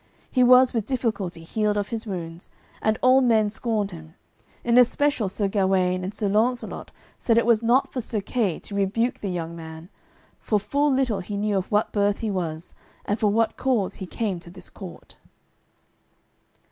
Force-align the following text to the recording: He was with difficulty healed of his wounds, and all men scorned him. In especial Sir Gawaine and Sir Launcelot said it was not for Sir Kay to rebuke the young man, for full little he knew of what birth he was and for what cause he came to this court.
He 0.31 0.43
was 0.43 0.73
with 0.73 0.87
difficulty 0.87 1.43
healed 1.43 1.77
of 1.77 1.89
his 1.89 2.07
wounds, 2.07 2.49
and 2.81 2.97
all 3.03 3.21
men 3.21 3.51
scorned 3.51 3.91
him. 3.91 4.15
In 4.63 4.79
especial 4.79 5.29
Sir 5.29 5.47
Gawaine 5.47 6.03
and 6.03 6.11
Sir 6.11 6.27
Launcelot 6.27 6.89
said 7.19 7.37
it 7.37 7.45
was 7.45 7.61
not 7.61 7.93
for 7.93 8.01
Sir 8.01 8.19
Kay 8.19 8.57
to 8.61 8.73
rebuke 8.73 9.19
the 9.19 9.29
young 9.29 9.55
man, 9.55 9.89
for 10.39 10.59
full 10.59 10.91
little 10.91 11.19
he 11.19 11.37
knew 11.37 11.55
of 11.55 11.71
what 11.71 11.91
birth 11.93 12.17
he 12.17 12.31
was 12.31 12.73
and 13.05 13.19
for 13.19 13.27
what 13.27 13.57
cause 13.57 13.93
he 14.01 14.07
came 14.07 14.39
to 14.39 14.49
this 14.49 14.71
court. 14.71 15.17